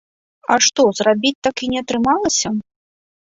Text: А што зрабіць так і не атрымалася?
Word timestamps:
А 0.53 0.55
што 0.67 0.81
зрабіць 0.99 1.33
так 1.47 1.55
і 1.67 1.71
не 1.73 1.79
атрымалася? 1.85 2.47